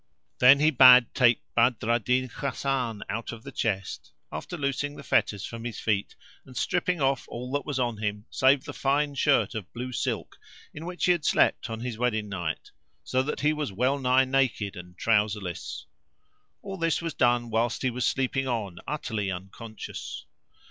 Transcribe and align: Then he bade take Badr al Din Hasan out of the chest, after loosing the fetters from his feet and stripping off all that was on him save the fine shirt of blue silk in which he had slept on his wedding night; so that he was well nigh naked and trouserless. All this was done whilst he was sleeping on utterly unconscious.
Then 0.39 0.59
he 0.59 0.71
bade 0.71 1.13
take 1.13 1.43
Badr 1.53 1.91
al 1.91 1.99
Din 1.99 2.27
Hasan 2.27 3.03
out 3.07 3.31
of 3.31 3.43
the 3.43 3.51
chest, 3.51 4.11
after 4.31 4.57
loosing 4.57 4.95
the 4.95 5.03
fetters 5.03 5.45
from 5.45 5.63
his 5.63 5.79
feet 5.79 6.15
and 6.43 6.57
stripping 6.57 6.99
off 6.99 7.27
all 7.27 7.51
that 7.51 7.67
was 7.67 7.77
on 7.79 7.97
him 7.97 8.25
save 8.31 8.63
the 8.63 8.73
fine 8.73 9.13
shirt 9.13 9.53
of 9.53 9.71
blue 9.73 9.91
silk 9.91 10.37
in 10.73 10.87
which 10.87 11.05
he 11.05 11.11
had 11.11 11.23
slept 11.23 11.69
on 11.69 11.81
his 11.81 11.99
wedding 11.99 12.29
night; 12.29 12.71
so 13.03 13.21
that 13.21 13.41
he 13.41 13.53
was 13.53 13.71
well 13.71 13.99
nigh 13.99 14.25
naked 14.25 14.75
and 14.75 14.97
trouserless. 14.97 15.85
All 16.63 16.77
this 16.77 16.99
was 16.99 17.13
done 17.13 17.51
whilst 17.51 17.83
he 17.83 17.91
was 17.91 18.03
sleeping 18.03 18.47
on 18.47 18.79
utterly 18.87 19.29
unconscious. 19.29 20.25